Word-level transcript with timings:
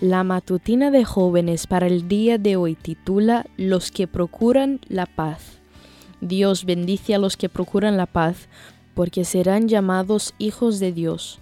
La 0.00 0.24
matutina 0.24 0.90
de 0.90 1.04
jóvenes 1.04 1.66
para 1.66 1.86
el 1.86 2.08
día 2.08 2.38
de 2.38 2.56
hoy 2.56 2.74
titula 2.74 3.44
Los 3.58 3.90
que 3.90 4.06
procuran 4.06 4.80
la 4.88 5.04
paz. 5.04 5.60
Dios 6.22 6.64
bendice 6.64 7.14
a 7.14 7.18
los 7.18 7.36
que 7.36 7.50
procuran 7.50 7.98
la 7.98 8.06
paz, 8.06 8.48
porque 8.94 9.26
serán 9.26 9.68
llamados 9.68 10.32
hijos 10.38 10.80
de 10.80 10.92
Dios. 10.92 11.38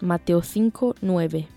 Mateo 0.00 0.42
5, 0.42 0.94
9. 1.00 1.48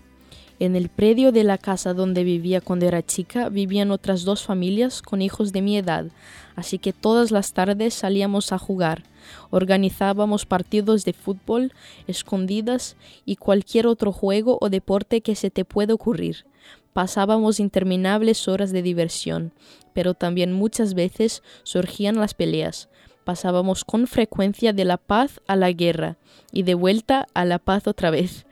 En 0.62 0.76
el 0.76 0.90
predio 0.90 1.32
de 1.32 1.42
la 1.42 1.58
casa 1.58 1.92
donde 1.92 2.22
vivía 2.22 2.60
cuando 2.60 2.86
era 2.86 3.04
chica 3.04 3.48
vivían 3.48 3.90
otras 3.90 4.22
dos 4.22 4.44
familias 4.44 5.02
con 5.02 5.20
hijos 5.20 5.52
de 5.52 5.60
mi 5.60 5.76
edad, 5.76 6.06
así 6.54 6.78
que 6.78 6.92
todas 6.92 7.32
las 7.32 7.52
tardes 7.52 7.94
salíamos 7.94 8.52
a 8.52 8.58
jugar. 8.58 9.02
Organizábamos 9.50 10.46
partidos 10.46 11.04
de 11.04 11.14
fútbol, 11.14 11.72
escondidas 12.06 12.94
y 13.24 13.34
cualquier 13.34 13.88
otro 13.88 14.12
juego 14.12 14.58
o 14.60 14.70
deporte 14.70 15.20
que 15.20 15.34
se 15.34 15.50
te 15.50 15.64
pueda 15.64 15.94
ocurrir. 15.94 16.46
Pasábamos 16.92 17.58
interminables 17.58 18.46
horas 18.46 18.70
de 18.70 18.82
diversión, 18.82 19.50
pero 19.94 20.14
también 20.14 20.52
muchas 20.52 20.94
veces 20.94 21.42
surgían 21.64 22.14
las 22.20 22.34
peleas. 22.34 22.88
Pasábamos 23.24 23.84
con 23.84 24.06
frecuencia 24.06 24.72
de 24.72 24.84
la 24.84 24.96
paz 24.96 25.40
a 25.48 25.56
la 25.56 25.72
guerra 25.72 26.18
y 26.52 26.62
de 26.62 26.74
vuelta 26.74 27.26
a 27.34 27.44
la 27.44 27.58
paz 27.58 27.88
otra 27.88 28.10
vez. 28.10 28.46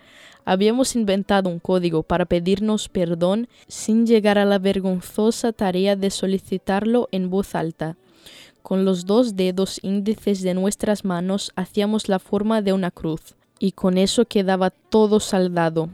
Habíamos 0.50 0.96
inventado 0.96 1.48
un 1.48 1.60
código 1.60 2.02
para 2.02 2.24
pedirnos 2.24 2.88
perdón 2.88 3.46
sin 3.68 4.04
llegar 4.04 4.36
a 4.36 4.44
la 4.44 4.58
vergonzosa 4.58 5.52
tarea 5.52 5.94
de 5.94 6.10
solicitarlo 6.10 7.08
en 7.12 7.30
voz 7.30 7.54
alta. 7.54 7.96
Con 8.60 8.84
los 8.84 9.06
dos 9.06 9.36
dedos 9.36 9.78
índices 9.84 10.42
de 10.42 10.54
nuestras 10.54 11.04
manos 11.04 11.52
hacíamos 11.54 12.08
la 12.08 12.18
forma 12.18 12.62
de 12.62 12.72
una 12.72 12.90
cruz, 12.90 13.36
y 13.60 13.70
con 13.70 13.96
eso 13.96 14.24
quedaba 14.24 14.70
todo 14.70 15.20
saldado. 15.20 15.88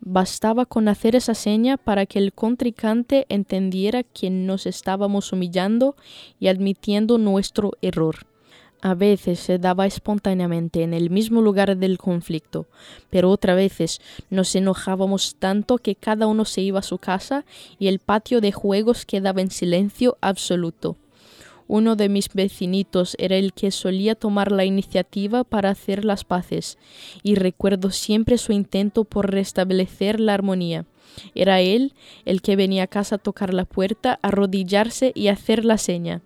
Bastaba 0.00 0.66
con 0.66 0.88
hacer 0.88 1.16
esa 1.16 1.32
seña 1.32 1.78
para 1.78 2.04
que 2.04 2.18
el 2.18 2.34
contrincante 2.34 3.24
entendiera 3.30 4.02
que 4.02 4.28
nos 4.28 4.66
estábamos 4.66 5.32
humillando 5.32 5.96
y 6.38 6.48
admitiendo 6.48 7.16
nuestro 7.16 7.72
error 7.80 8.16
a 8.84 8.92
veces 8.92 9.40
se 9.40 9.58
daba 9.58 9.86
espontáneamente 9.86 10.82
en 10.82 10.92
el 10.92 11.08
mismo 11.08 11.40
lugar 11.40 11.74
del 11.74 11.96
conflicto, 11.96 12.66
pero 13.08 13.30
otras 13.30 13.56
veces 13.56 14.02
nos 14.28 14.54
enojábamos 14.54 15.36
tanto 15.38 15.78
que 15.78 15.94
cada 15.94 16.26
uno 16.26 16.44
se 16.44 16.60
iba 16.60 16.80
a 16.80 16.82
su 16.82 16.98
casa 16.98 17.46
y 17.78 17.88
el 17.88 17.98
patio 17.98 18.42
de 18.42 18.52
juegos 18.52 19.06
quedaba 19.06 19.40
en 19.40 19.50
silencio 19.50 20.18
absoluto. 20.20 20.98
Uno 21.66 21.96
de 21.96 22.10
mis 22.10 22.28
vecinitos 22.28 23.16
era 23.18 23.36
el 23.36 23.54
que 23.54 23.70
solía 23.70 24.16
tomar 24.16 24.52
la 24.52 24.66
iniciativa 24.66 25.44
para 25.44 25.70
hacer 25.70 26.04
las 26.04 26.24
paces, 26.24 26.76
y 27.22 27.36
recuerdo 27.36 27.90
siempre 27.90 28.36
su 28.36 28.52
intento 28.52 29.04
por 29.04 29.30
restablecer 29.30 30.20
la 30.20 30.34
armonía. 30.34 30.84
Era 31.34 31.62
él 31.62 31.94
el 32.26 32.42
que 32.42 32.54
venía 32.54 32.82
a 32.82 32.88
casa 32.88 33.14
a 33.14 33.18
tocar 33.18 33.54
la 33.54 33.64
puerta, 33.64 34.18
arrodillarse 34.20 35.12
y 35.14 35.28
hacer 35.28 35.64
la 35.64 35.78
seña 35.78 36.20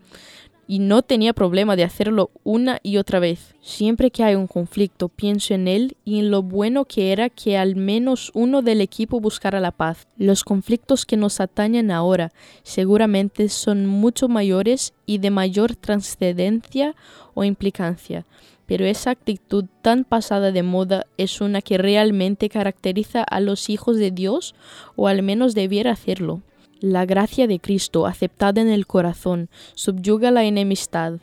y 0.68 0.80
no 0.80 1.00
tenía 1.00 1.32
problema 1.32 1.74
de 1.76 1.82
hacerlo 1.82 2.30
una 2.44 2.78
y 2.82 2.98
otra 2.98 3.18
vez. 3.18 3.54
Siempre 3.62 4.10
que 4.10 4.22
hay 4.22 4.34
un 4.34 4.46
conflicto 4.46 5.08
pienso 5.08 5.54
en 5.54 5.66
él 5.66 5.96
y 6.04 6.18
en 6.18 6.30
lo 6.30 6.42
bueno 6.42 6.84
que 6.84 7.10
era 7.10 7.30
que 7.30 7.56
al 7.56 7.74
menos 7.74 8.30
uno 8.34 8.60
del 8.60 8.82
equipo 8.82 9.18
buscara 9.18 9.60
la 9.60 9.72
paz. 9.72 10.06
Los 10.18 10.44
conflictos 10.44 11.06
que 11.06 11.16
nos 11.16 11.40
atañen 11.40 11.90
ahora 11.90 12.32
seguramente 12.62 13.48
son 13.48 13.86
mucho 13.86 14.28
mayores 14.28 14.92
y 15.06 15.18
de 15.18 15.30
mayor 15.30 15.74
trascendencia 15.74 16.94
o 17.32 17.44
implicancia, 17.44 18.26
pero 18.66 18.84
esa 18.84 19.10
actitud 19.10 19.64
tan 19.80 20.04
pasada 20.04 20.52
de 20.52 20.62
moda 20.62 21.06
es 21.16 21.40
una 21.40 21.62
que 21.62 21.78
realmente 21.78 22.50
caracteriza 22.50 23.22
a 23.22 23.40
los 23.40 23.70
hijos 23.70 23.96
de 23.96 24.10
Dios 24.10 24.54
o 24.96 25.08
al 25.08 25.22
menos 25.22 25.54
debiera 25.54 25.92
hacerlo. 25.92 26.42
La 26.80 27.06
gracia 27.06 27.48
de 27.48 27.58
Cristo, 27.58 28.06
aceptada 28.06 28.60
en 28.60 28.68
el 28.68 28.86
corazón, 28.86 29.48
subyuga 29.74 30.30
la 30.30 30.44
enemistad, 30.44 31.14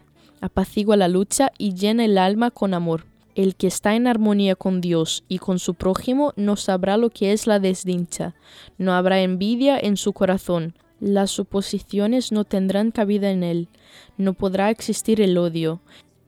apacigua 0.41 0.97
la 0.97 1.07
lucha 1.07 1.49
y 1.57 1.75
llena 1.75 2.03
el 2.03 2.17
alma 2.17 2.51
con 2.51 2.73
amor. 2.73 3.05
El 3.35 3.55
que 3.55 3.67
está 3.67 3.95
en 3.95 4.05
armonía 4.05 4.57
con 4.57 4.81
Dios 4.81 5.23
y 5.29 5.39
con 5.39 5.59
su 5.59 5.75
prójimo 5.75 6.33
no 6.35 6.57
sabrá 6.57 6.97
lo 6.97 7.09
que 7.09 7.31
es 7.31 7.47
la 7.47 7.59
desdicha, 7.59 8.35
no 8.77 8.91
habrá 8.91 9.21
envidia 9.21 9.79
en 9.79 9.95
su 9.95 10.11
corazón, 10.11 10.73
las 10.99 11.31
suposiciones 11.31 12.33
no 12.33 12.43
tendrán 12.43 12.91
cabida 12.91 13.31
en 13.31 13.43
él, 13.43 13.69
no 14.17 14.33
podrá 14.33 14.69
existir 14.69 15.21
el 15.21 15.37
odio, 15.37 15.79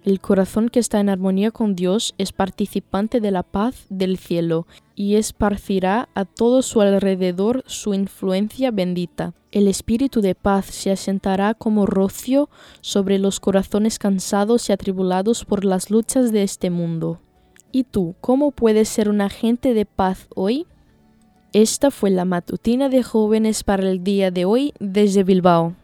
el 0.07 0.21
corazón 0.21 0.69
que 0.69 0.79
está 0.79 1.01
en 1.01 1.09
armonía 1.09 1.51
con 1.51 1.75
Dios 1.75 2.15
es 2.17 2.31
participante 2.31 3.19
de 3.19 3.29
la 3.29 3.43
paz 3.43 3.87
del 3.89 4.17
cielo 4.17 4.65
y 4.95 5.15
esparcirá 5.15 6.07
a 6.15 6.23
todo 6.23 6.61
su 6.61 6.79
alrededor 6.79 7.65
su 7.67 7.93
influencia 7.93 8.71
bendita. 8.71 9.33
El 9.51 9.67
espíritu 9.67 10.21
de 10.21 10.33
paz 10.33 10.67
se 10.67 10.91
asentará 10.91 11.55
como 11.55 11.85
rocio 11.85 12.49
sobre 12.79 13.19
los 13.19 13.41
corazones 13.41 13.99
cansados 13.99 14.69
y 14.69 14.71
atribulados 14.71 15.43
por 15.43 15.65
las 15.65 15.91
luchas 15.91 16.31
de 16.31 16.43
este 16.43 16.69
mundo. 16.69 17.19
¿Y 17.73 17.83
tú, 17.83 18.15
cómo 18.21 18.51
puedes 18.51 18.87
ser 18.87 19.09
un 19.09 19.19
agente 19.19 19.73
de 19.73 19.85
paz 19.85 20.29
hoy? 20.33 20.67
Esta 21.51 21.91
fue 21.91 22.11
la 22.11 22.23
matutina 22.23 22.87
de 22.87 23.03
jóvenes 23.03 23.65
para 23.65 23.83
el 23.83 24.05
día 24.05 24.31
de 24.31 24.45
hoy 24.45 24.73
desde 24.79 25.25
Bilbao. 25.25 25.75